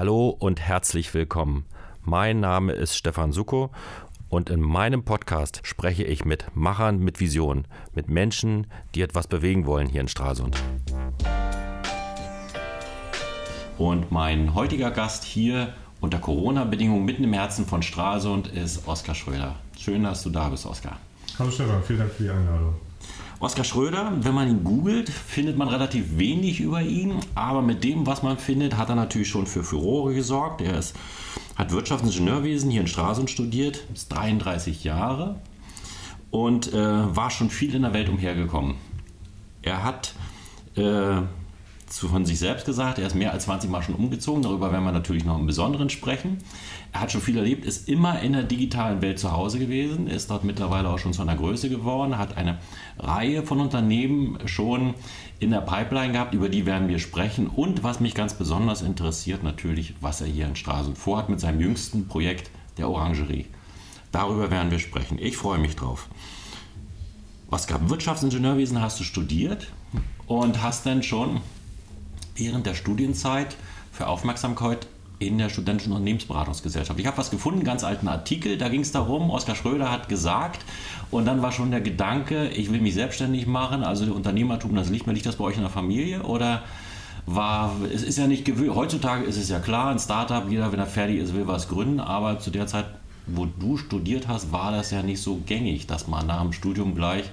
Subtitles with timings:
[0.00, 1.64] Hallo und herzlich willkommen.
[2.04, 3.72] Mein Name ist Stefan Suko
[4.28, 7.64] und in meinem Podcast spreche ich mit Machern mit Vision,
[7.94, 10.56] mit Menschen, die etwas bewegen wollen hier in Stralsund.
[13.76, 19.56] Und mein heutiger Gast hier unter Corona-Bedingungen mitten im Herzen von Stralsund ist Oskar Schröder.
[19.76, 20.96] Schön, dass du da bist, Oskar.
[21.40, 22.87] Hallo Stefan, vielen Dank für die Einladung.
[23.40, 28.04] Oskar Schröder, wenn man ihn googelt, findet man relativ wenig über ihn, aber mit dem,
[28.04, 30.60] was man findet, hat er natürlich schon für Furore gesorgt.
[30.60, 30.96] Er ist,
[31.54, 35.36] hat Wirtschaftsingenieurwesen hier in Stralsund studiert, ist 33 Jahre
[36.32, 36.76] und äh,
[37.16, 38.74] war schon viel in der Welt umhergekommen.
[39.62, 40.14] Er hat
[40.74, 41.22] äh,
[41.88, 44.84] zu, von sich selbst gesagt, er ist mehr als 20 Mal schon umgezogen, darüber werden
[44.84, 46.38] wir natürlich noch im Besonderen sprechen.
[46.92, 50.30] Er hat schon viel erlebt, ist immer in der digitalen Welt zu Hause gewesen, ist
[50.30, 52.58] dort mittlerweile auch schon zu einer Größe geworden, hat eine
[52.98, 54.94] Reihe von Unternehmen schon
[55.38, 57.46] in der Pipeline gehabt, über die werden wir sprechen.
[57.46, 61.60] Und was mich ganz besonders interessiert, natürlich, was er hier in Stralsund vorhat mit seinem
[61.60, 63.46] jüngsten Projekt, der Orangerie.
[64.12, 65.18] Darüber werden wir sprechen.
[65.20, 66.08] Ich freue mich drauf.
[67.50, 69.68] Was gab Wirtschaftsingenieurwesen hast du studiert
[70.26, 71.40] und hast dann schon
[72.38, 73.56] während der Studienzeit
[73.92, 74.86] für Aufmerksamkeit
[75.18, 76.98] in der Studentischen Unternehmensberatungsgesellschaft.
[77.00, 80.08] Ich habe was gefunden, einen ganz alten Artikel, da ging es darum, Oskar Schröder hat
[80.08, 80.64] gesagt,
[81.10, 85.06] und dann war schon der Gedanke, ich will mich selbstständig machen, also Unternehmertum, das liegt
[85.06, 86.62] mir, liegt das bei euch in der Familie oder
[87.26, 90.78] war, es ist ja nicht gewöhnt, heutzutage ist es ja klar, ein Startup, jeder, wenn
[90.78, 92.86] er fertig ist, will was gründen, aber zu der Zeit,
[93.26, 96.94] wo du studiert hast, war das ja nicht so gängig, dass man nach dem Studium
[96.94, 97.24] gleich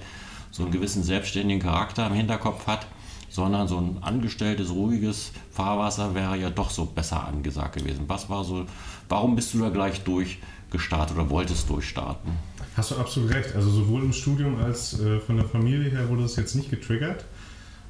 [0.50, 2.86] so einen gewissen selbstständigen Charakter im Hinterkopf hat
[3.28, 8.04] sondern so ein angestelltes, ruhiges Fahrwasser wäre ja doch so besser angesagt gewesen.
[8.06, 8.66] Was war so,
[9.08, 12.32] warum bist du da gleich durchgestartet oder wolltest durchstarten?
[12.76, 13.54] Hast du absolut recht.
[13.54, 17.24] Also sowohl im Studium als äh, von der Familie her wurde das jetzt nicht getriggert.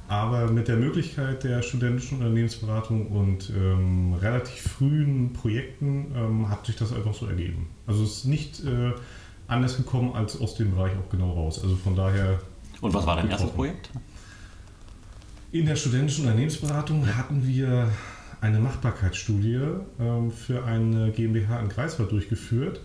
[0.09, 6.77] Aber mit der Möglichkeit der studentischen Unternehmensberatung und ähm, relativ frühen Projekten ähm, hat sich
[6.77, 7.67] das einfach so ergeben.
[7.85, 8.93] Also es ist nicht äh,
[9.47, 11.61] anders gekommen als aus dem Bereich auch genau raus.
[11.61, 12.39] Also von daher.
[12.79, 13.89] Und was war dein erstes Projekt?
[15.49, 17.89] In der studentischen Unternehmensberatung hatten wir
[18.41, 19.61] eine Machbarkeitsstudie
[19.97, 22.81] ähm, für eine GmbH in Greifswald durchgeführt,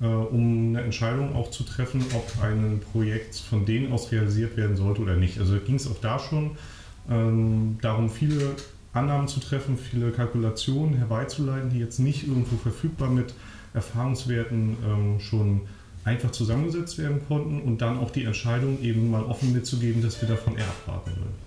[0.00, 4.76] äh, um eine Entscheidung auch zu treffen, ob ein Projekt von denen aus realisiert werden
[4.76, 5.38] sollte oder nicht.
[5.38, 6.52] Also ging es auch da schon
[7.10, 8.56] ähm, darum, viele
[8.94, 13.34] Annahmen zu treffen, viele Kalkulationen herbeizuleiten, die jetzt nicht irgendwo verfügbar mit
[13.74, 15.60] Erfahrungswerten ähm, schon
[16.04, 20.28] einfach zusammengesetzt werden konnten und dann auch die Entscheidung eben mal offen mitzugeben, dass wir
[20.30, 21.45] davon eher abraten würden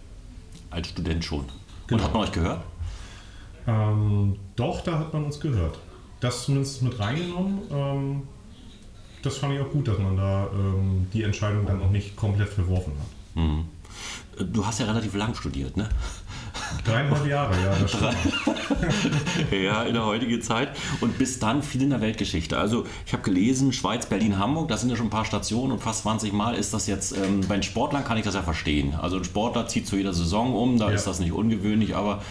[0.70, 1.46] als Student schon.
[1.88, 2.02] Genau.
[2.02, 2.64] Und hat man euch gehört?
[3.68, 5.80] Ähm, doch, da hat man uns gehört.
[6.20, 7.60] Das zumindest mit reingenommen.
[7.72, 8.22] Ähm,
[9.22, 12.50] das fand ich auch gut, dass man da ähm, die Entscheidung dann auch nicht komplett
[12.50, 13.44] verworfen hat.
[13.44, 13.66] Mhm.
[14.54, 15.90] Du hast ja relativ lang studiert, ne?
[16.84, 17.76] Dreieinhalb Jahre, ja.
[17.80, 18.14] Das Drei,
[19.64, 20.70] ja, in der heutigen Zeit.
[21.02, 22.58] Und bis dann viel in der Weltgeschichte.
[22.58, 25.80] Also ich habe gelesen, Schweiz, Berlin, Hamburg, das sind ja schon ein paar Stationen und
[25.80, 28.96] fast 20 Mal ist das jetzt, ähm, bei den Sportlern kann ich das ja verstehen.
[28.96, 30.96] Also ein Sportler zieht zu jeder Saison um, da ja.
[30.96, 32.22] ist das nicht ungewöhnlich, aber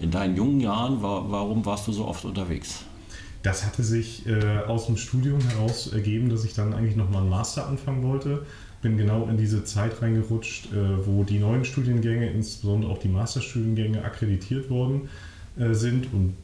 [0.00, 2.84] in deinen jungen Jahren, war, warum warst du so oft unterwegs?
[3.42, 7.30] Das hatte sich äh, aus dem Studium heraus ergeben, dass ich dann eigentlich nochmal einen
[7.30, 8.46] Master anfangen wollte
[8.82, 14.02] bin genau in diese Zeit reingerutscht, äh, wo die neuen Studiengänge, insbesondere auch die Masterstudiengänge,
[14.04, 15.08] akkreditiert worden
[15.58, 16.12] äh, sind.
[16.12, 16.34] Und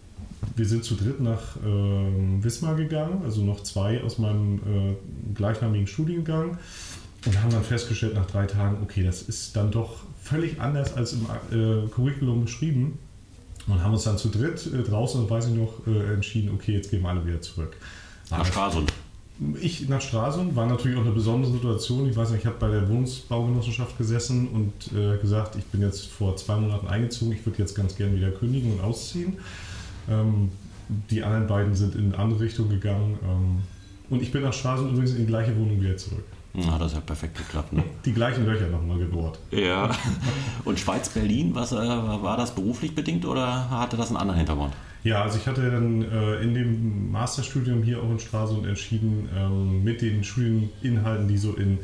[0.55, 1.61] wir sind zu dritt nach äh,
[2.43, 6.59] Wismar gegangen, also noch zwei aus meinem äh, gleichnamigen Studiengang.
[7.25, 11.15] Und haben dann festgestellt nach drei Tagen, okay, das ist dann doch völlig anders als
[11.15, 12.99] im äh, Curriculum beschrieben.
[13.67, 17.03] Und haben uns dann zu dritt äh, draußen, weiß ich noch, entschieden, okay, jetzt gehen
[17.03, 17.77] wir alle wieder zurück.
[18.31, 18.93] Nach Stralsund
[19.61, 22.09] ich nach Stralsund war natürlich auch eine besondere Situation.
[22.09, 26.07] Ich weiß nicht, ich habe bei der Wohnungsbaugenossenschaft gesessen und äh, gesagt, ich bin jetzt
[26.07, 29.35] vor zwei Monaten eingezogen, ich würde jetzt ganz gern wieder kündigen und ausziehen.
[30.09, 30.51] Ähm,
[31.11, 33.19] die anderen beiden sind in eine andere Richtung gegangen.
[33.23, 33.63] Ähm,
[34.09, 36.25] und ich bin nach Stralsund übrigens in die gleiche Wohnung wieder zurück.
[36.55, 37.75] Na, das hat perfekt geklappt.
[37.75, 37.83] Ne?
[38.07, 39.39] Die gleichen Löcher nochmal gebohrt.
[39.51, 39.91] Ja.
[40.65, 44.73] Und Schweiz-Berlin, was äh, war das beruflich bedingt oder hatte das einen anderen Hintergrund?
[45.05, 49.85] Ja, also ich hatte dann äh, in dem Masterstudium hier auch in Stralsund entschieden, ähm,
[49.85, 51.79] mit den Studieninhalten, die so in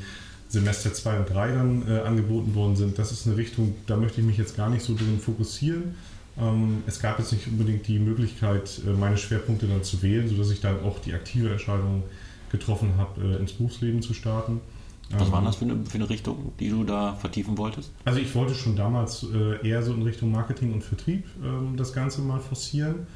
[0.49, 4.21] Semester 2 und 3 dann äh, angeboten worden sind, das ist eine Richtung, da möchte
[4.21, 5.95] ich mich jetzt gar nicht so drin fokussieren.
[6.39, 10.51] Ähm, es gab jetzt nicht unbedingt die Möglichkeit, äh, meine Schwerpunkte dann zu wählen, sodass
[10.51, 12.03] ich dann auch die aktive Entscheidung
[12.51, 14.61] getroffen habe, äh, ins Berufsleben zu starten.
[15.11, 17.93] Was war ähm, das für eine, für eine, Richtung, die du da vertiefen wolltest?
[18.05, 21.93] Also ich wollte schon damals äh, eher so in Richtung Marketing und Vertrieb ähm, das
[21.93, 23.07] Ganze mal forcieren.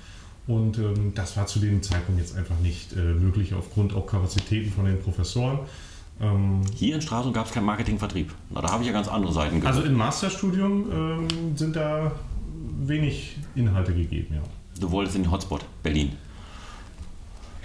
[0.46, 4.70] Und ähm, das war zu dem Zeitpunkt jetzt einfach nicht äh, möglich, aufgrund auch Kapazitäten
[4.70, 5.60] von den Professoren.
[6.20, 8.32] Ähm, Hier in Straße gab es keinen Marketing-Vertrieb.
[8.54, 9.76] Da habe ich ja ganz andere Seiten gehört.
[9.76, 12.12] Also im Masterstudium ähm, sind da
[12.78, 14.42] wenig Inhalte gegeben, ja.
[14.80, 16.12] du wolltest in den Hotspot Berlin.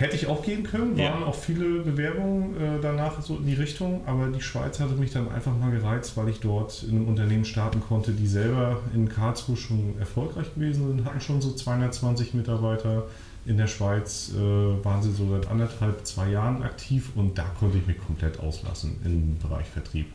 [0.02, 1.26] Hätte ich auch gehen können, waren ja.
[1.28, 5.32] auch viele Bewerbungen äh, danach so in die Richtung, aber die Schweiz hatte mich dann
[5.32, 9.56] einfach mal gereizt, weil ich dort in einem Unternehmen starten konnte, die selber in Karlsruhe
[9.56, 13.04] schon erfolgreich gewesen sind, hatten schon so 220 Mitarbeiter.
[13.46, 17.78] In der Schweiz äh, waren sie so seit anderthalb, zwei Jahren aktiv und da konnte
[17.78, 20.08] ich mich komplett auslassen im Bereich Vertrieb.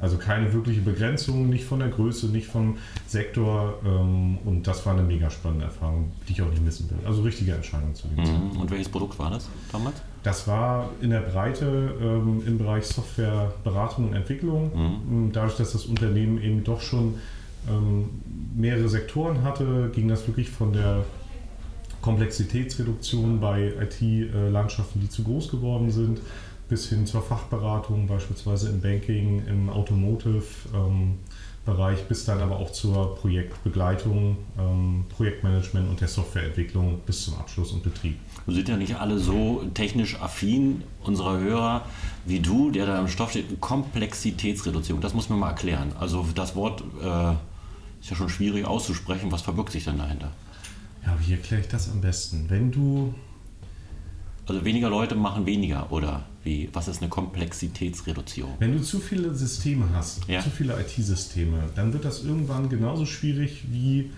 [0.00, 3.80] Also keine wirkliche Begrenzung, nicht von der Größe, nicht vom Sektor.
[3.84, 6.98] Ähm, und das war eine mega spannende Erfahrung, die ich auch nicht missen will.
[7.06, 8.60] Also richtige Entscheidung zu dem mhm.
[8.60, 9.96] Und welches Produkt war das damals?
[10.22, 14.72] Das war in der Breite ähm, im Bereich Softwareberatung und Entwicklung.
[14.74, 15.32] Mhm.
[15.32, 17.14] Dadurch, dass das Unternehmen eben doch schon
[17.68, 18.08] ähm,
[18.54, 21.04] mehrere Sektoren hatte, ging das wirklich von der
[22.02, 26.20] Komplexitätsreduktion bei IT-Landschaften, die zu groß geworden sind,
[26.68, 33.14] bis hin zur Fachberatung, beispielsweise im Banking, im Automotive-Bereich, ähm, bis dann aber auch zur
[33.16, 38.16] Projektbegleitung, ähm, Projektmanagement und der Softwareentwicklung bis zum Abschluss und Betrieb.
[38.46, 41.84] Wir sind ja nicht alle so technisch affin, unsere Hörer,
[42.24, 45.02] wie du, der da im Stoff steht, Komplexitätsreduzierung.
[45.02, 45.92] Das muss man mal erklären.
[45.98, 47.32] Also das Wort äh,
[48.00, 49.30] ist ja schon schwierig auszusprechen.
[49.32, 50.30] Was verbirgt sich denn dahinter?
[51.04, 52.46] Ja, wie erkläre ich das am besten?
[52.48, 53.14] Wenn du
[54.46, 56.68] also weniger Leute machen weniger oder wie?
[56.72, 58.54] Was ist eine Komplexitätsreduzierung?
[58.58, 60.40] Wenn du zu viele Systeme hast, ja.
[60.40, 64.10] zu viele IT-Systeme, dann wird das irgendwann genauso schwierig wie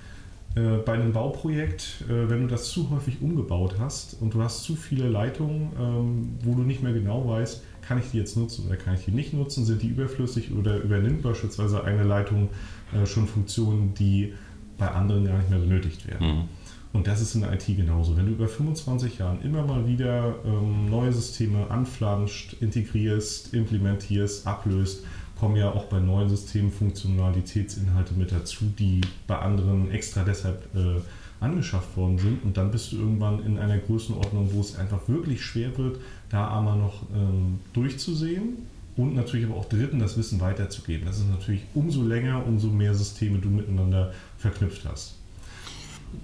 [0.56, 4.64] äh, bei einem Bauprojekt, äh, wenn du das zu häufig umgebaut hast und du hast
[4.64, 8.66] zu viele Leitungen, ähm, wo du nicht mehr genau weißt, kann ich die jetzt nutzen
[8.66, 12.48] oder kann ich die nicht nutzen, sind die überflüssig oder übernimmt beispielsweise eine Leitung
[12.92, 14.34] äh, schon Funktionen, die
[14.78, 16.26] bei anderen gar nicht mehr benötigt werden.
[16.26, 16.48] Mhm.
[16.96, 18.16] Und das ist in der IT genauso.
[18.16, 25.04] Wenn du über 25 Jahren immer mal wieder ähm, neue Systeme anflanscht, integrierst, implementierst, ablöst,
[25.38, 31.02] kommen ja auch bei neuen Systemen Funktionalitätsinhalte mit dazu, die bei anderen extra deshalb äh,
[31.38, 32.42] angeschafft worden sind.
[32.42, 36.00] Und dann bist du irgendwann in einer Größenordnung, wo es einfach wirklich schwer wird,
[36.30, 38.56] da einmal noch ähm, durchzusehen
[38.96, 41.04] und natürlich aber auch Dritten das Wissen weiterzugeben.
[41.04, 45.16] Das ist natürlich umso länger, umso mehr Systeme du miteinander verknüpft hast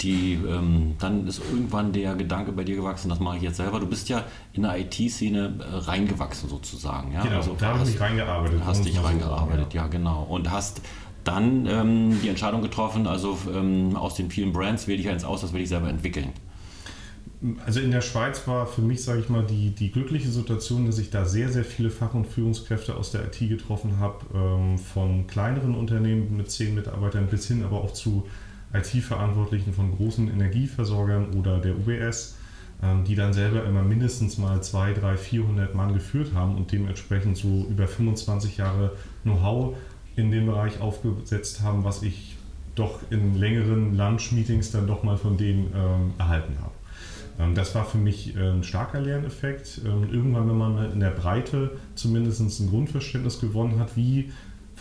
[0.00, 3.80] die, ähm, dann ist irgendwann der Gedanke bei dir gewachsen, das mache ich jetzt selber.
[3.80, 7.12] Du bist ja in der IT-Szene äh, reingewachsen sozusagen.
[7.12, 7.22] Ja?
[7.22, 8.60] Genau, also, da habe ich reingearbeitet.
[8.64, 9.82] Hast dich reingearbeitet, ja.
[9.82, 9.88] ja.
[9.88, 10.22] genau.
[10.28, 10.80] Und hast
[11.24, 15.42] dann ähm, die Entscheidung getroffen, also ähm, aus den vielen Brands wähle ich eins aus,
[15.42, 16.32] das will ich selber entwickeln.
[17.66, 20.98] Also in der Schweiz war für mich, sage ich mal, die, die glückliche Situation, dass
[20.98, 25.26] ich da sehr, sehr viele Fach- und Führungskräfte aus der IT getroffen habe, ähm, von
[25.26, 28.28] kleineren Unternehmen mit zehn Mitarbeitern bis hin aber auch zu
[28.74, 32.36] IT-Verantwortlichen von großen Energieversorgern oder der UBS,
[32.82, 37.36] ähm, die dann selber immer mindestens mal 200, 300, 400 Mann geführt haben und dementsprechend
[37.36, 38.92] so über 25 Jahre
[39.22, 39.76] Know-how
[40.16, 42.36] in dem Bereich aufgesetzt haben, was ich
[42.74, 46.72] doch in längeren Lunch-Meetings dann doch mal von denen ähm, erhalten habe.
[47.38, 49.82] Ähm, das war für mich äh, ein starker Lerneffekt.
[49.84, 54.32] Ähm, irgendwann, wenn man in der Breite zumindest ein Grundverständnis gewonnen hat, wie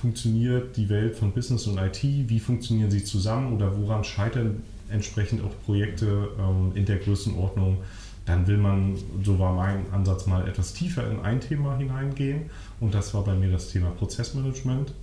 [0.01, 5.43] funktioniert die Welt von Business und IT, wie funktionieren sie zusammen oder woran scheitern entsprechend
[5.43, 7.77] auch Projekte ähm, in der Größenordnung,
[8.25, 12.49] dann will man, so war mein Ansatz mal, etwas tiefer in ein Thema hineingehen
[12.79, 14.93] und das war bei mir das Thema Prozessmanagement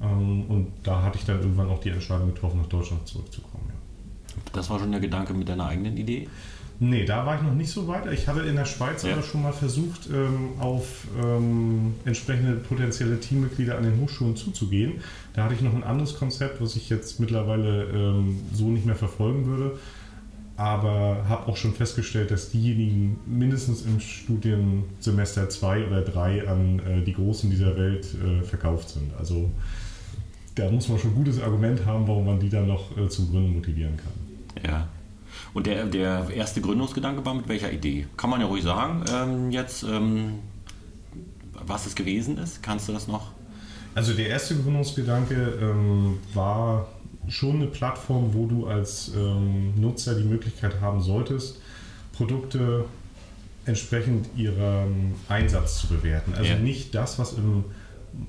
[0.00, 3.64] ähm, und da hatte ich dann irgendwann auch die Entscheidung getroffen, nach Deutschland zurückzukommen.
[3.68, 3.74] Ja.
[4.52, 6.28] Das war schon der Gedanke mit deiner eigenen Idee?
[6.78, 8.06] Nee, da war ich noch nicht so weit.
[8.12, 9.12] Ich hatte in der Schweiz ja.
[9.12, 15.00] aber schon mal versucht, ähm, auf ähm, entsprechende potenzielle Teammitglieder an den Hochschulen zuzugehen.
[15.32, 18.94] Da hatte ich noch ein anderes Konzept, was ich jetzt mittlerweile ähm, so nicht mehr
[18.94, 19.78] verfolgen würde.
[20.58, 27.02] Aber habe auch schon festgestellt, dass diejenigen mindestens im Studiensemester 2 oder 3 an äh,
[27.02, 29.12] die Großen dieser Welt äh, verkauft sind.
[29.18, 29.50] Also
[30.54, 33.30] da muss man schon ein gutes Argument haben, warum man die dann noch äh, zum
[33.30, 34.64] Gründen motivieren kann.
[34.64, 34.88] Ja.
[35.56, 38.06] Und der, der erste Gründungsgedanke war mit welcher Idee?
[38.18, 40.40] Kann man ja ruhig sagen, ähm, jetzt, ähm,
[41.64, 42.62] was es gewesen ist.
[42.62, 43.32] Kannst du das noch?
[43.94, 46.88] Also der erste Gründungsgedanke ähm, war
[47.28, 51.58] schon eine Plattform, wo du als ähm, Nutzer die Möglichkeit haben solltest,
[52.12, 52.84] Produkte
[53.64, 56.34] entsprechend ihrem Einsatz zu bewerten.
[56.34, 56.58] Also ja.
[56.58, 57.64] nicht das, was im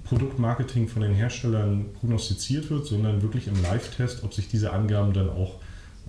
[0.06, 5.30] Produktmarketing von den Herstellern prognostiziert wird, sondern wirklich im Live-Test, ob sich diese Angaben dann
[5.30, 5.56] auch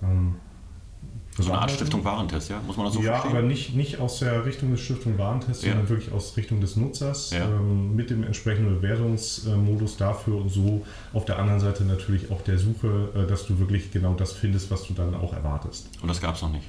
[0.01, 0.35] ähm,
[1.43, 2.61] so eine Art Stiftung Warentest, ja?
[2.65, 3.31] Muss man das so ja, verstehen?
[3.31, 5.71] Ja, aber nicht, nicht aus der Richtung des Stiftung Warentests, ja.
[5.71, 7.45] sondern wirklich aus Richtung des Nutzers ja.
[7.45, 12.57] ähm, mit dem entsprechenden Bewertungsmodus dafür und so auf der anderen Seite natürlich auch der
[12.57, 15.89] Suche, äh, dass du wirklich genau das findest, was du dann auch erwartest.
[16.01, 16.67] Und das gab es noch nicht?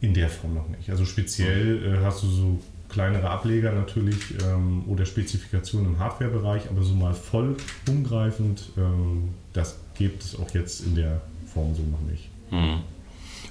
[0.00, 0.90] In der Form noch nicht.
[0.90, 1.94] Also speziell mhm.
[1.94, 2.58] äh, hast du so
[2.92, 7.56] kleinere Ableger natürlich ähm, oder Spezifikationen im Hardware-Bereich, aber so mal voll
[7.88, 11.20] umgreifend, ähm, das gibt es auch jetzt in der
[11.52, 12.28] Form so noch nicht.
[12.50, 12.82] Mhm.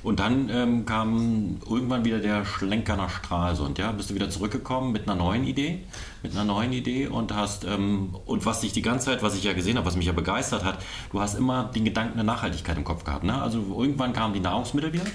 [0.04, 3.78] Und dann ähm, kam irgendwann wieder der Schlenker nach Stralsund.
[3.78, 3.92] Ja?
[3.92, 5.84] Bist du wieder zurückgekommen mit einer neuen Idee?
[6.24, 9.44] Mit einer neuen Idee und hast, ähm, und was dich die ganze Zeit, was ich
[9.44, 10.80] ja gesehen habe, was mich ja begeistert hat,
[11.12, 13.24] du hast immer den Gedanken der Nachhaltigkeit im Kopf gehabt.
[13.24, 13.40] Ne?
[13.40, 15.06] Also irgendwann kamen die Nahrungsmittel wieder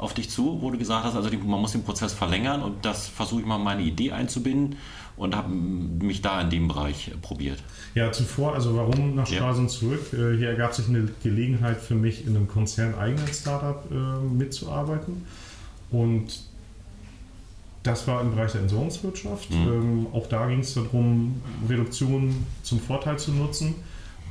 [0.00, 3.06] auf dich zu, wo du gesagt hast, also man muss den Prozess verlängern und das
[3.06, 4.76] versuche ich mal meine Idee einzubinden
[5.16, 7.62] und habe mich da in dem Bereich probiert.
[7.94, 9.78] Ja, zuvor, also warum nach Stralsund ja.
[9.78, 10.12] zurück?
[10.12, 13.94] Äh, hier ergab sich eine Gelegenheit für mich, in einem konzerneigenen Startup äh,
[14.34, 15.26] mitzuarbeiten
[15.90, 16.44] und
[17.82, 19.50] das war im Bereich der Entsorgungswirtschaft.
[19.50, 19.68] Mhm.
[19.68, 23.74] Ähm, auch da ging es darum, Reduktion zum Vorteil zu nutzen.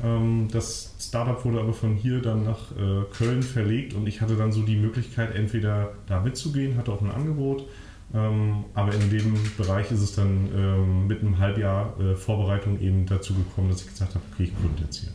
[0.04, 4.36] Ähm, das Startup wurde aber von hier dann nach äh, Köln verlegt und ich hatte
[4.36, 7.66] dann so die Möglichkeit, entweder da mitzugehen, hatte auch ein Angebot,
[8.14, 13.06] ähm, aber in dem Bereich ist es dann ähm, mit einem Halbjahr äh, Vorbereitung eben
[13.06, 15.12] dazu gekommen, dass ich gesagt habe, okay, ich gründe jetzt hier.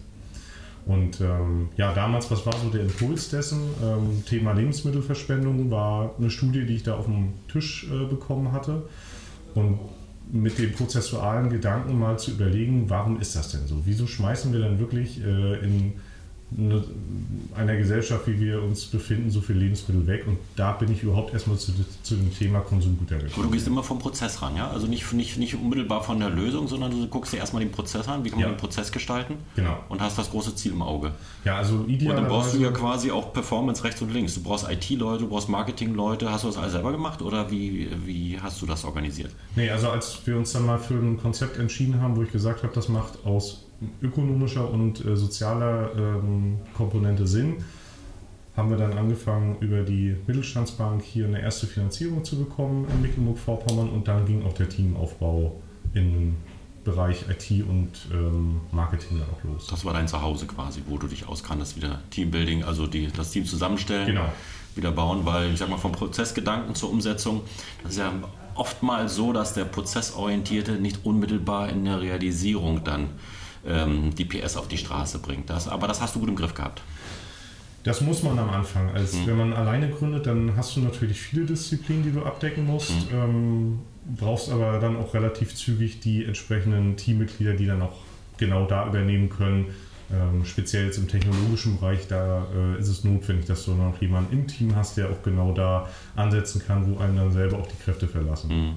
[0.87, 3.61] Und ähm, ja, damals, was war so der Impuls dessen?
[3.83, 8.83] Ähm, Thema Lebensmittelverschwendung war eine Studie, die ich da auf dem Tisch äh, bekommen hatte.
[9.55, 9.79] Und
[10.33, 13.83] mit dem prozessualen Gedanken mal zu überlegen, warum ist das denn so?
[13.85, 15.93] Wieso schmeißen wir dann wirklich äh, in
[17.57, 20.25] einer Gesellschaft, wie wir uns befinden, so viel Lebensmittel weg.
[20.27, 23.33] Und da bin ich überhaupt erstmal zu, zu dem Thema Konsumgüter gekommen.
[23.35, 24.71] Aber du gehst immer vom Prozess ran, ja?
[24.71, 28.07] Also nicht, nicht, nicht unmittelbar von der Lösung, sondern du guckst dir erstmal den Prozess
[28.07, 28.55] an, wie kann man ja.
[28.55, 29.79] den Prozess gestalten genau.
[29.89, 31.13] und hast das große Ziel im Auge.
[31.45, 32.09] Ja, also idealerweise...
[32.09, 34.35] Und dann brauchst du ja quasi auch Performance rechts und links.
[34.35, 36.31] Du brauchst IT-Leute, du brauchst Marketing-Leute.
[36.31, 39.33] Hast du das alles selber gemacht oder wie, wie hast du das organisiert?
[39.57, 42.63] Nee, also als wir uns dann mal für ein Konzept entschieden haben, wo ich gesagt
[42.63, 43.65] habe, das macht aus
[44.03, 47.57] ökonomischer und äh, sozialer ähm, Komponente Sinn,
[48.57, 53.91] haben wir dann angefangen, über die Mittelstandsbank hier eine erste Finanzierung zu bekommen in Mecklenburg-Vorpommern
[53.91, 55.61] und dann ging auch der Teamaufbau
[55.93, 56.37] im
[56.85, 59.67] Bereich IT und ähm, Marketing dann auch los.
[59.69, 63.47] Das war dein Zuhause quasi, wo du dich auskanntest, wieder Teambuilding, also die, das Team
[63.47, 64.33] zusammenstellen, genau.
[64.77, 67.41] wieder bauen, weil ich sag mal vom Prozessgedanken zur Umsetzung,
[67.83, 68.13] das ist ja
[68.55, 73.09] oftmals so, dass der Prozessorientierte nicht unmittelbar in der Realisierung dann
[73.67, 75.51] ähm, die PS auf die Straße bringt.
[75.51, 76.83] Das, aber das hast du gut im Griff gehabt.
[77.85, 78.91] Das muss man am Anfang.
[78.95, 79.27] Also mhm.
[79.27, 83.13] Wenn man alleine gründet, dann hast du natürlich viele Disziplinen, die du abdecken musst.
[83.13, 83.19] Mhm.
[83.19, 83.79] Ähm,
[84.17, 87.97] brauchst aber dann auch relativ zügig die entsprechenden Teammitglieder, die dann auch
[88.39, 89.67] genau da übernehmen können.
[90.13, 94.33] Ähm, speziell jetzt im technologischen Bereich, da äh, ist es notwendig, dass du noch jemanden
[94.33, 97.83] im Team hast, der auch genau da ansetzen kann, wo einem dann selber auch die
[97.83, 98.49] Kräfte verlassen.
[98.49, 98.73] Mhm.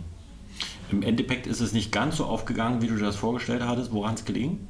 [0.92, 3.92] Im Endeffekt ist es nicht ganz so aufgegangen, wie du dir das vorgestellt hattest.
[3.92, 4.68] Woran es gelegen?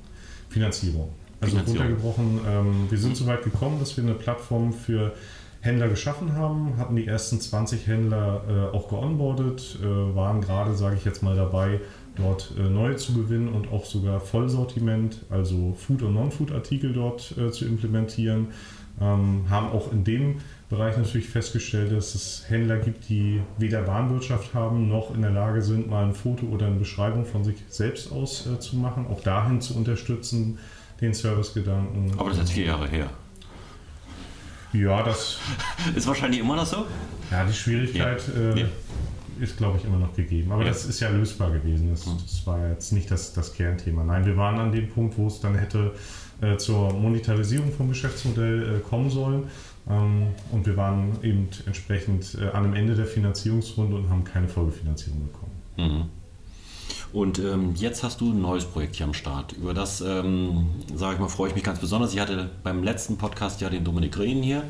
[0.50, 1.10] Finanzierung.
[1.40, 1.88] Also Finanzierung.
[1.88, 5.14] runtergebrochen, ähm, wir sind so weit gekommen, dass wir eine Plattform für
[5.62, 10.96] Händler geschaffen haben, hatten die ersten 20 Händler äh, auch geonboardet, äh, waren gerade, sage
[10.96, 11.80] ich jetzt mal, dabei,
[12.16, 17.52] dort äh, neue zu gewinnen und auch sogar Vollsortiment, also Food- und Non-Food-Artikel dort äh,
[17.52, 18.48] zu implementieren.
[19.00, 20.38] Ähm, haben auch in dem
[20.70, 25.62] Bereich natürlich festgestellt, dass es Händler gibt, die weder Warenwirtschaft haben, noch in der Lage
[25.62, 29.22] sind, mal ein Foto oder eine Beschreibung von sich selbst aus äh, zu machen, auch
[29.22, 30.60] dahin zu unterstützen,
[31.00, 32.12] den Servicegedanken.
[32.18, 33.10] Aber das ist jetzt vier Jahre her.
[34.74, 35.40] Ja, das.
[35.96, 36.86] ist wahrscheinlich immer noch so?
[37.32, 38.42] Ja, die Schwierigkeit ja.
[38.42, 38.68] Äh, ja.
[39.40, 40.52] ist, glaube ich, immer noch gegeben.
[40.52, 40.68] Aber ja.
[40.68, 41.92] das ist ja lösbar gewesen.
[41.92, 42.18] Das, hm.
[42.22, 44.04] das war jetzt nicht das, das Kernthema.
[44.04, 45.94] Nein, wir waren an dem Punkt, wo es dann hätte
[46.42, 49.44] äh, zur Monetarisierung vom Geschäftsmodell äh, kommen sollen.
[49.90, 54.48] Ähm, und wir waren eben entsprechend äh, an dem Ende der Finanzierungsrunde und haben keine
[54.48, 55.52] Folgefinanzierung bekommen.
[55.78, 56.10] Mhm.
[57.14, 59.54] Und ähm, jetzt hast du ein neues Projekt hier am Start.
[59.54, 62.14] Über das, ähm, sage ich mal, freue ich mich ganz besonders.
[62.14, 64.64] Ich hatte beim letzten Podcast ja den Dominik Rehn hier.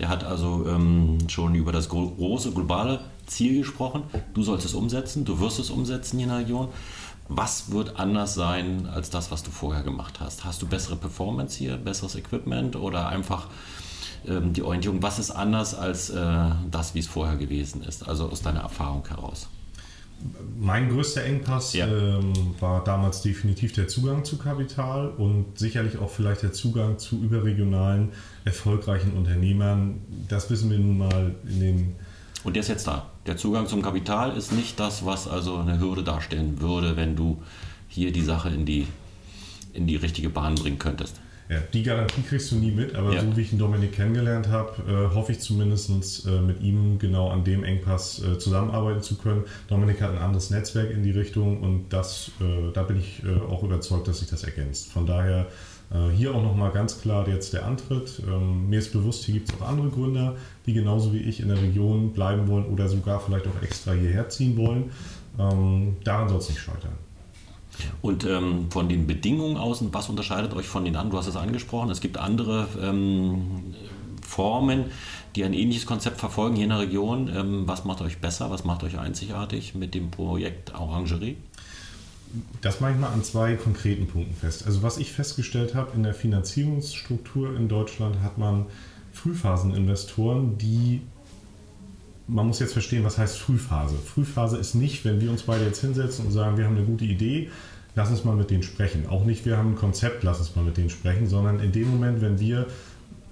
[0.00, 4.02] Der hat also ähm, schon über das große globale Ziel gesprochen.
[4.34, 6.68] Du sollst es umsetzen, du wirst es umsetzen hier in der Region.
[7.28, 10.44] Was wird anders sein als das, was du vorher gemacht hast?
[10.44, 13.48] Hast du bessere Performance hier, besseres Equipment oder einfach
[14.26, 15.02] die Orientierung?
[15.02, 18.08] Was ist anders als äh, das, wie es vorher gewesen ist?
[18.08, 19.48] Also aus deiner Erfahrung heraus.
[20.58, 21.86] Mein größter Engpass ja.
[21.86, 27.16] ähm, war damals definitiv der Zugang zu Kapital und sicherlich auch vielleicht der Zugang zu
[27.16, 28.10] überregionalen,
[28.44, 30.00] erfolgreichen Unternehmern.
[30.28, 31.96] Das wissen wir nun mal in den
[32.44, 33.06] und der ist jetzt da.
[33.26, 37.42] Der Zugang zum Kapital ist nicht das, was also eine Hürde darstellen würde, wenn du
[37.88, 38.86] hier die Sache in die,
[39.72, 41.20] in die richtige Bahn bringen könntest.
[41.48, 43.20] Ja, die Garantie kriegst du nie mit, aber ja.
[43.20, 47.28] so wie ich den Dominik kennengelernt habe, äh, hoffe ich zumindest äh, mit ihm genau
[47.28, 49.44] an dem Engpass äh, zusammenarbeiten zu können.
[49.68, 53.40] Dominik hat ein anderes Netzwerk in die Richtung und das, äh, da bin ich äh,
[53.50, 54.90] auch überzeugt, dass sich das ergänzt.
[54.90, 55.46] Von daher
[55.92, 58.22] äh, hier auch nochmal ganz klar jetzt der Antritt.
[58.26, 61.48] Ähm, mir ist bewusst, hier gibt es auch andere Gründer, die genauso wie ich in
[61.48, 64.90] der Region bleiben wollen oder sogar vielleicht auch extra hierher ziehen wollen.
[65.38, 66.94] Ähm, daran soll es nicht scheitern.
[68.02, 71.10] Und ähm, von den Bedingungen außen, was unterscheidet euch von den anderen?
[71.10, 73.74] Du hast es angesprochen, es gibt andere ähm,
[74.22, 74.86] Formen,
[75.36, 77.28] die ein ähnliches Konzept verfolgen hier in der Region.
[77.34, 78.50] Ähm, was macht euch besser?
[78.50, 81.36] Was macht euch einzigartig mit dem Projekt Orangerie?
[82.60, 84.66] Das mache ich mal an zwei konkreten Punkten fest.
[84.66, 88.66] Also was ich festgestellt habe, in der Finanzierungsstruktur in Deutschland hat man
[89.12, 91.02] Frühphaseninvestoren, die
[92.26, 93.96] man muss jetzt verstehen, was heißt Frühphase.
[93.96, 97.04] Frühphase ist nicht, wenn wir uns beide jetzt hinsetzen und sagen, wir haben eine gute
[97.04, 97.50] Idee,
[97.94, 99.06] lass uns mal mit denen sprechen.
[99.08, 101.90] Auch nicht, wir haben ein Konzept, lass uns mal mit denen sprechen, sondern in dem
[101.90, 102.66] Moment, wenn wir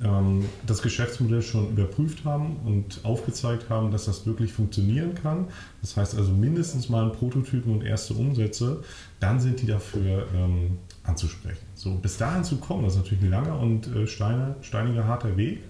[0.02, 5.46] ähm, das Geschäftsmodell schon überprüft haben und aufgezeigt haben, dass das wirklich funktionieren kann,
[5.80, 8.82] das heißt also mindestens mal ein Prototypen und erste Umsätze,
[9.20, 11.64] dann sind die dafür ähm, anzusprechen.
[11.74, 15.36] So, bis dahin zu kommen, das ist natürlich ein langer und äh, steine, steiniger, harter
[15.36, 15.60] Weg.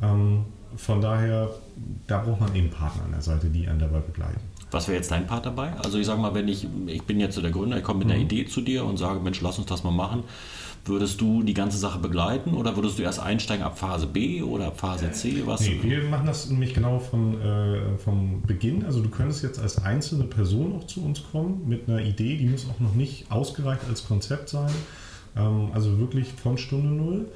[0.00, 0.44] Ähm,
[0.76, 1.50] von daher,
[2.06, 4.40] da braucht man eben Partner an der Seite, die einen dabei begleiten.
[4.70, 5.74] Was wäre jetzt dein Part dabei?
[5.74, 8.08] Also ich sage mal, wenn ich, ich bin jetzt so der Gründer, ich komme mit
[8.08, 8.24] einer mhm.
[8.24, 10.24] Idee zu dir und sage, Mensch, lass uns das mal machen.
[10.84, 14.66] Würdest du die ganze Sache begleiten oder würdest du erst einsteigen ab Phase B oder
[14.66, 15.42] ab Phase C?
[15.46, 18.84] Was nee, wir machen das nämlich genau von, äh, vom Beginn.
[18.84, 22.46] Also du könntest jetzt als einzelne Person auch zu uns kommen mit einer Idee, die
[22.46, 24.72] muss auch noch nicht ausgereicht als Konzept sein.
[25.36, 27.26] Ähm, also wirklich von Stunde Null.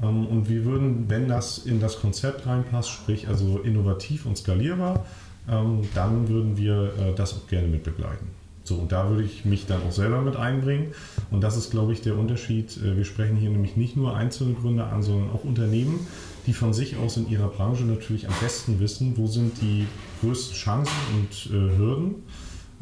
[0.00, 5.04] Ähm, und wir würden, wenn das in das Konzept reinpasst, sprich also innovativ und skalierbar,
[5.48, 8.28] ähm, dann würden wir äh, das auch gerne mit begleiten.
[8.64, 10.94] So, und da würde ich mich dann auch selber mit einbringen.
[11.30, 12.76] Und das ist, glaube ich, der Unterschied.
[12.76, 16.06] Äh, wir sprechen hier nämlich nicht nur einzelne Gründer an, sondern auch Unternehmen,
[16.46, 19.86] die von sich aus in ihrer Branche natürlich am besten wissen, wo sind die
[20.20, 22.14] größten Chancen und äh, Hürden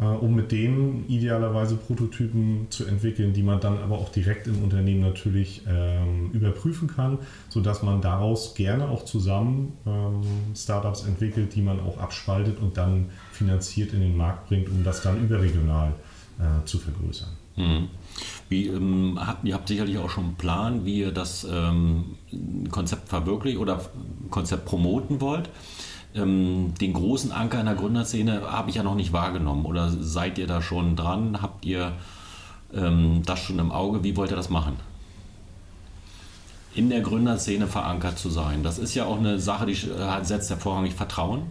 [0.04, 5.00] um mit denen idealerweise Prototypen zu entwickeln, die man dann aber auch direkt im Unternehmen
[5.00, 10.22] natürlich ähm, überprüfen kann, sodass man daraus gerne auch zusammen ähm,
[10.54, 15.02] Startups entwickelt, die man auch abspaltet und dann finanziert in den Markt bringt, um das
[15.02, 15.92] dann überregional
[16.38, 17.30] äh, zu vergrößern.
[17.56, 17.88] Mhm.
[18.48, 22.16] Wie, ähm, habt, ihr habt sicherlich auch schon einen Plan, wie ihr das ähm,
[22.70, 23.80] Konzept verwirklicht oder
[24.30, 25.50] Konzept promoten wollt
[26.14, 29.64] ähm, den großen Anker in der Gründerszene habe ich ja noch nicht wahrgenommen.
[29.64, 31.42] Oder seid ihr da schon dran?
[31.42, 31.92] Habt ihr
[32.74, 34.02] ähm, das schon im Auge?
[34.02, 34.76] Wie wollt ihr das machen?
[36.74, 38.62] In der Gründerszene verankert zu sein.
[38.62, 41.42] Das ist ja auch eine Sache, die äh, setzt hervorragig Vertrauen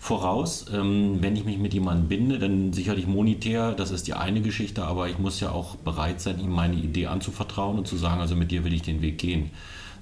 [0.00, 0.64] voraus.
[0.72, 4.84] Ähm, wenn ich mich mit jemandem binde, dann sicherlich monetär, das ist die eine Geschichte,
[4.84, 8.34] aber ich muss ja auch bereit sein, ihm meine Idee anzuvertrauen und zu sagen, also
[8.34, 9.50] mit dir will ich den Weg gehen.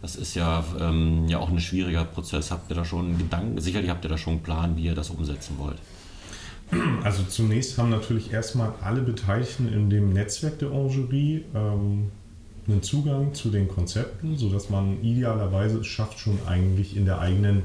[0.01, 2.51] Das ist ja, ähm, ja auch ein schwieriger Prozess.
[2.51, 3.61] Habt ihr da schon Gedanken?
[3.61, 5.79] Sicherlich habt ihr da schon einen Plan, wie ihr das umsetzen wollt.
[7.03, 12.11] Also zunächst haben natürlich erstmal alle Beteiligten in dem Netzwerk der Orangerie ähm,
[12.69, 17.63] einen Zugang zu den Konzepten, sodass man idealerweise es schafft, schon eigentlich in der eigenen,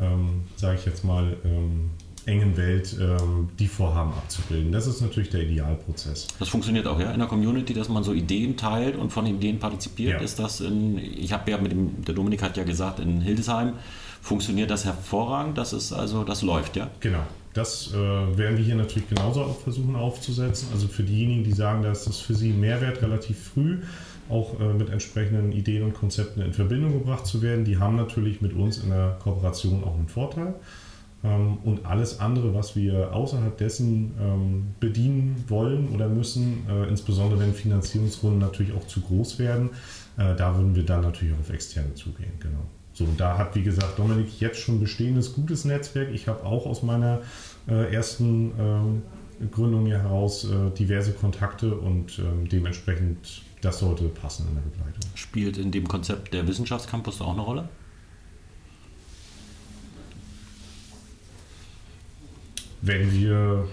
[0.00, 1.90] ähm, sage ich jetzt mal, ähm,
[2.26, 4.72] engen Welt ähm, die Vorhaben abzubilden.
[4.72, 6.28] Das ist natürlich der Idealprozess.
[6.38, 9.58] Das funktioniert auch, ja, in der Community, dass man so Ideen teilt und von Ideen
[9.58, 10.20] partizipiert.
[10.20, 10.24] Ja.
[10.24, 13.74] Ist das in, ich habe ja mit dem, der Dominik hat ja gesagt, in Hildesheim
[14.20, 16.90] funktioniert das hervorragend, das ist also, das läuft, ja?
[17.00, 17.22] Genau.
[17.54, 20.68] Das äh, werden wir hier natürlich genauso auch versuchen aufzusetzen.
[20.72, 23.78] Also für diejenigen, die sagen, dass das für sie Mehrwert relativ früh
[24.28, 28.40] auch äh, mit entsprechenden Ideen und Konzepten in Verbindung gebracht zu werden, die haben natürlich
[28.40, 30.54] mit uns in der Kooperation auch einen Vorteil.
[31.22, 37.40] Ähm, und alles andere, was wir außerhalb dessen ähm, bedienen wollen oder müssen, äh, insbesondere
[37.40, 39.70] wenn Finanzierungsrunden natürlich auch zu groß werden,
[40.16, 42.32] äh, da würden wir dann natürlich auch auf externe zugehen.
[42.40, 42.64] Genau.
[42.92, 46.08] So, und da hat, wie gesagt, Dominik jetzt schon bestehendes gutes Netzwerk.
[46.12, 47.20] Ich habe auch aus meiner
[47.68, 49.02] äh, ersten ähm,
[49.50, 50.46] Gründung hier heraus
[50.78, 52.20] diverse Kontakte und
[52.52, 55.10] dementsprechend das sollte passen in der Begleitung.
[55.14, 57.68] Spielt in dem Konzept der Wissenschaftscampus auch eine Rolle?
[62.82, 63.68] Wenn wir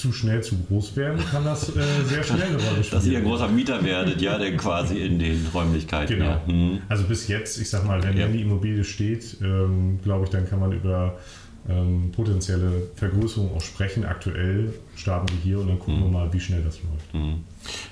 [0.00, 2.90] zu schnell zu groß werden, kann das äh, sehr schnell eine Rolle spielen.
[2.90, 6.16] Dass ihr ein großer Mieter werdet, ja, denn quasi in den Räumlichkeiten.
[6.16, 6.30] Genau.
[6.30, 6.42] Ja.
[6.46, 6.80] Mhm.
[6.88, 8.26] Also bis jetzt, ich sag mal, wenn ja.
[8.26, 11.18] die Immobilie steht, ähm, glaube ich, dann kann man über
[11.68, 14.04] ähm, potenzielle Vergrößerung auch sprechen.
[14.04, 16.04] Aktuell starten wir hier und dann gucken mhm.
[16.04, 17.14] wir mal, wie schnell das läuft.
[17.14, 17.44] Mhm.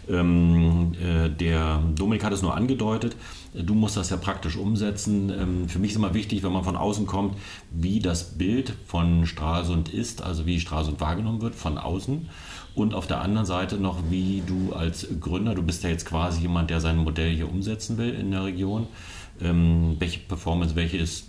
[0.09, 3.17] Ähm, äh, der Dominik hat es nur angedeutet.
[3.55, 5.31] Du musst das ja praktisch umsetzen.
[5.31, 7.37] Ähm, für mich ist immer wichtig, wenn man von außen kommt,
[7.71, 12.29] wie das Bild von Stralsund ist, also wie Stralsund wahrgenommen wird von außen.
[12.75, 16.43] Und auf der anderen Seite noch, wie du als Gründer, du bist ja jetzt quasi
[16.43, 18.87] jemand, der sein Modell hier umsetzen will in der Region,
[19.41, 21.29] ähm, welche Performance, welche ist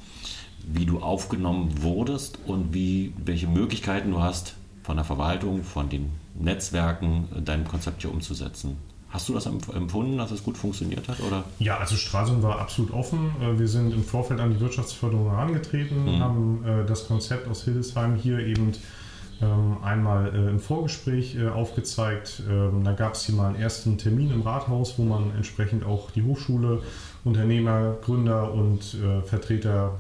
[0.66, 6.10] wie du aufgenommen wurdest und wie, welche Möglichkeiten du hast, von der Verwaltung, von den
[6.36, 8.78] Netzwerken dein Konzept hier umzusetzen.
[9.10, 11.20] Hast du das empfunden, dass es gut funktioniert hat?
[11.22, 11.44] Oder?
[11.58, 13.32] Ja, also Stralsund war absolut offen.
[13.42, 16.20] Äh, wir sind im Vorfeld an die Wirtschaftsförderung herangetreten, mhm.
[16.20, 18.74] haben äh, das Konzept aus Hildesheim hier eben
[19.42, 22.44] ähm, einmal äh, im Vorgespräch äh, aufgezeigt.
[22.50, 26.12] Ähm, da gab es hier mal einen ersten Termin im Rathaus, wo man entsprechend auch
[26.12, 26.84] die Hochschule,
[27.24, 30.00] Unternehmer, Gründer und äh, Vertreter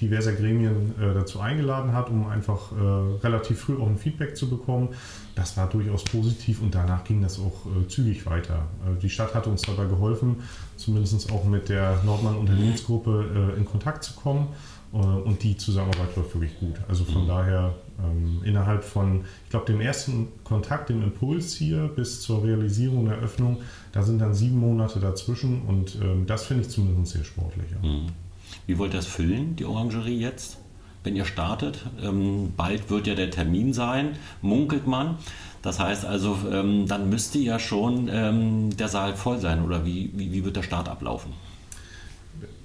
[0.00, 4.48] diverser Gremien äh, dazu eingeladen hat, um einfach äh, relativ früh auch ein Feedback zu
[4.48, 4.88] bekommen.
[5.34, 8.66] Das war durchaus positiv und danach ging das auch äh, zügig weiter.
[8.86, 10.36] Äh, die Stadt hatte uns dabei geholfen,
[10.76, 14.48] zumindest auch mit der Nordmann Unternehmensgruppe äh, in Kontakt zu kommen
[14.92, 16.76] äh, und die Zusammenarbeit läuft wirklich gut.
[16.88, 17.28] Also von mhm.
[17.28, 23.06] daher ähm, innerhalb von, ich glaube, dem ersten Kontakt, dem Impuls hier bis zur Realisierung
[23.06, 27.24] der Öffnung, da sind dann sieben Monate dazwischen und ähm, das finde ich zumindest sehr
[27.24, 27.66] sportlich.
[27.70, 27.88] Ja.
[27.88, 28.06] Mhm.
[28.66, 30.58] Wie wollt ihr das füllen, die Orangerie jetzt?
[31.02, 35.18] Wenn ihr startet, ähm, bald wird ja der Termin sein, munkelt man.
[35.60, 40.10] Das heißt also, ähm, dann müsste ja schon ähm, der Saal voll sein oder wie,
[40.14, 41.32] wie, wie, wird der Start ablaufen?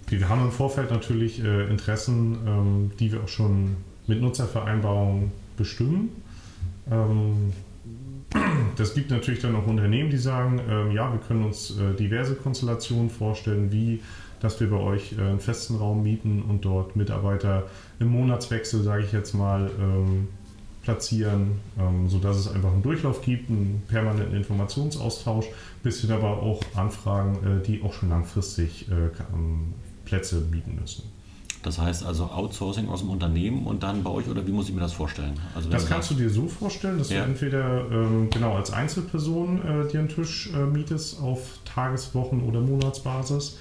[0.07, 6.09] Wir haben im Vorfeld natürlich äh, Interessen, ähm, die wir auch schon mit Nutzervereinbarungen bestimmen.
[6.89, 7.53] Ähm,
[8.75, 12.35] das gibt natürlich dann auch Unternehmen, die sagen, ähm, ja, wir können uns äh, diverse
[12.35, 14.01] Konstellationen vorstellen, wie
[14.41, 17.67] dass wir bei euch äh, einen festen Raum mieten und dort Mitarbeiter
[17.99, 20.27] im Monatswechsel, sage ich jetzt mal, ähm,
[20.83, 25.45] platzieren, ähm, sodass es einfach einen Durchlauf gibt, einen permanenten Informationsaustausch,
[25.83, 28.93] bis hin aber auch Anfragen, äh, die auch schon langfristig äh,
[29.33, 29.73] ähm,
[30.05, 31.03] Plätze bieten müssen.
[31.61, 34.75] Das heißt also Outsourcing aus dem Unternehmen und dann bei euch oder wie muss ich
[34.75, 35.37] mir das vorstellen?
[35.53, 37.19] Also das kannst du dir so vorstellen, dass ja.
[37.19, 42.43] du entweder ähm, genau als Einzelperson äh, dir einen Tisch äh, mietest auf Tages-, Wochen-
[42.47, 43.57] oder Monatsbasis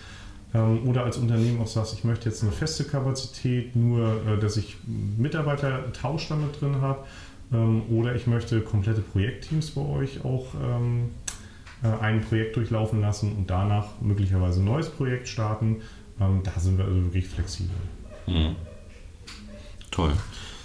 [0.55, 4.77] oder als Unternehmen auch sagst, ich möchte jetzt eine feste Kapazität, nur äh, dass ich
[5.19, 7.05] Mitarbeiter-Tausch damit drin habe.
[7.53, 11.11] Ähm, oder ich möchte komplette Projektteams bei euch auch ähm,
[11.83, 15.77] äh, ein Projekt durchlaufen lassen und danach möglicherweise ein neues Projekt starten.
[16.19, 17.77] da sind wir also wirklich flexibel.
[18.27, 18.57] Mhm.
[19.91, 20.13] Toll.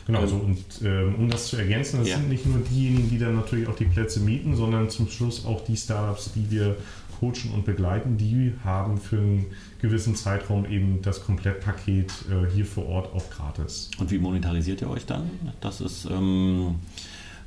[0.05, 2.17] Genau, also, und ähm, um das zu ergänzen, das ja.
[2.17, 5.63] sind nicht nur diejenigen, die dann natürlich auch die Plätze mieten, sondern zum Schluss auch
[5.63, 6.75] die Startups, die wir
[7.23, 9.45] coachen und begleiten, die haben für einen
[9.81, 13.89] gewissen Zeitraum eben das Komplettpaket äh, hier vor Ort auch gratis.
[13.97, 15.29] Und wie monetarisiert ihr euch dann?
[15.61, 16.75] Das ist ähm,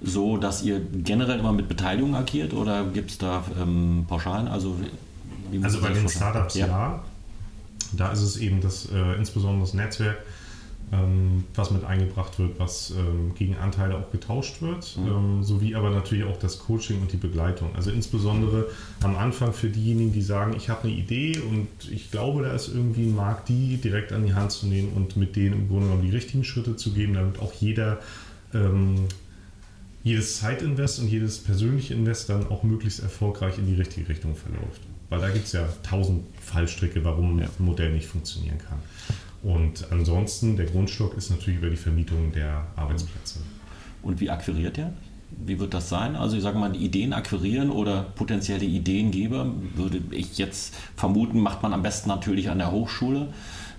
[0.03, 4.49] so, dass ihr generell immer mit Beteiligung agiert oder gibt es da ähm, Pauschalen?
[4.49, 4.77] Also,
[5.63, 6.67] also bei den Startups ja.
[6.67, 7.05] ja.
[7.93, 10.19] Da ist es eben das, äh, insbesondere das Netzwerk,
[11.55, 15.09] was mit eingebracht wird, was ähm, gegen Anteile auch getauscht wird, mhm.
[15.09, 17.71] ähm, sowie aber natürlich auch das Coaching und die Begleitung.
[17.75, 18.67] Also insbesondere
[19.03, 22.69] am Anfang für diejenigen, die sagen, ich habe eine Idee und ich glaube, da ist
[22.69, 25.87] irgendwie ein Markt, die direkt an die Hand zu nehmen und mit denen im Grunde
[25.87, 27.99] genommen die richtigen Schritte zu geben, damit auch jeder
[28.55, 29.09] ähm,
[30.07, 34.81] jedes Zeitinvest und jedes persönliche Invest dann auch möglichst erfolgreich in die richtige Richtung verläuft.
[35.09, 37.47] Weil da gibt es ja tausend Fallstricke, warum ja.
[37.47, 38.79] ein Modell nicht funktionieren kann.
[39.47, 43.39] Und ansonsten, der Grundstock ist natürlich über die Vermietung der Arbeitsplätze.
[44.03, 44.93] Und wie akquiriert ihr?
[45.31, 46.17] Wie wird das sein?
[46.17, 51.73] Also ich sage mal, Ideen akquirieren oder potenzielle Ideengeber, würde ich jetzt vermuten, macht man
[51.73, 53.29] am besten natürlich an der Hochschule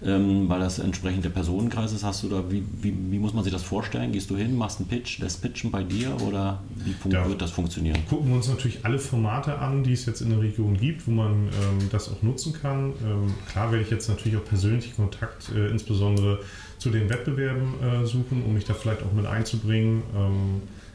[0.03, 2.03] ähm, weil das entsprechend der Personenkreis ist.
[2.03, 4.11] Hast du da, wie, wie, wie, muss man sich das vorstellen?
[4.11, 7.51] Gehst du hin, machst einen Pitch, lässt pitchen bei dir oder wie da wird das
[7.51, 7.97] funktionieren?
[8.09, 11.11] Gucken wir uns natürlich alle Formate an, die es jetzt in der Region gibt, wo
[11.11, 12.93] man ähm, das auch nutzen kann.
[13.03, 16.39] Ähm, klar werde ich jetzt natürlich auch persönlich Kontakt, äh, insbesondere
[16.77, 20.03] zu den Wettbewerben äh, suchen, um mich da vielleicht auch mit einzubringen.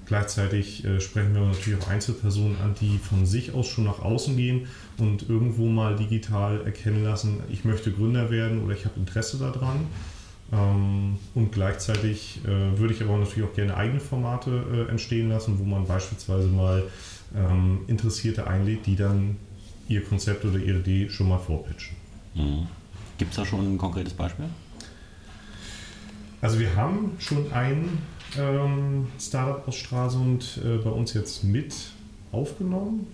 [0.06, 4.36] Gleichzeitig äh, sprechen wir natürlich auch Einzelpersonen an, die von sich aus schon nach außen
[4.36, 4.66] gehen
[4.98, 9.86] und irgendwo mal digital erkennen lassen, ich möchte Gründer werden oder ich habe Interesse daran.
[10.52, 15.58] Ähm, und gleichzeitig äh, würde ich aber natürlich auch gerne eigene Formate äh, entstehen lassen,
[15.58, 16.82] wo man beispielsweise mal
[17.34, 19.36] ähm, Interessierte einlädt, die dann
[19.88, 21.96] ihr Konzept oder ihre Idee schon mal vorpitchen.
[22.34, 22.66] Mhm.
[23.18, 24.46] Gibt es da schon ein konkretes Beispiel?
[26.40, 27.98] Also wir haben schon ein
[28.38, 31.74] ähm, Startup aus Stralsund äh, bei uns jetzt mit
[32.30, 33.06] aufgenommen.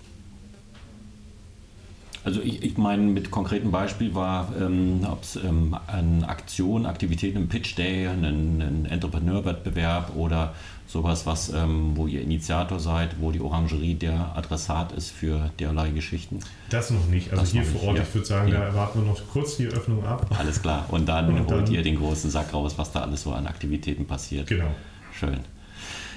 [2.23, 7.37] Also ich, ich meine, mit konkretem Beispiel war, ähm, ob es ähm, eine Aktion, Aktivitäten
[7.37, 10.53] im Pitch Day, einen, einen Entrepreneur-Wettbewerb oder
[10.85, 15.91] sowas, was, ähm, wo ihr Initiator seid, wo die Orangerie der Adressat ist für derlei
[15.91, 16.39] Geschichten?
[16.69, 17.31] Das noch nicht.
[17.31, 18.03] Also das hier vor Ort, ja.
[18.03, 18.59] ich würde sagen, ja.
[18.59, 20.25] da erwarten wir noch kurz die Öffnung ab.
[20.37, 20.85] Alles klar.
[20.89, 23.47] Und dann Und holt dann, ihr den großen Sack raus, was da alles so an
[23.47, 24.47] Aktivitäten passiert.
[24.47, 24.71] Genau.
[25.19, 25.39] Schön.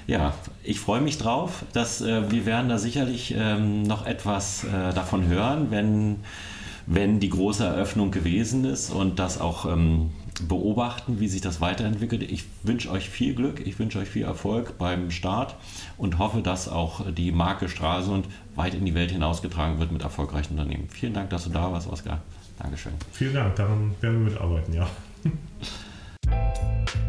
[0.07, 4.93] Ja, ich freue mich drauf, dass äh, wir werden da sicherlich ähm, noch etwas äh,
[4.93, 6.21] davon hören, wenn,
[6.87, 10.11] wenn die große Eröffnung gewesen ist und das auch ähm,
[10.49, 12.23] beobachten, wie sich das weiterentwickelt.
[12.23, 15.57] Ich wünsche euch viel Glück, ich wünsche euch viel Erfolg beim Start
[15.99, 20.53] und hoffe, dass auch die Marke Stralsund weit in die Welt hinausgetragen wird mit erfolgreichen
[20.53, 20.89] Unternehmen.
[20.91, 22.23] Vielen Dank, dass du da warst, Oskar.
[22.59, 22.93] Dankeschön.
[23.13, 24.87] Vielen Dank, daran werden wir mitarbeiten, ja.